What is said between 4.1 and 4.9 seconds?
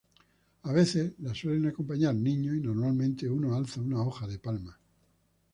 de palma.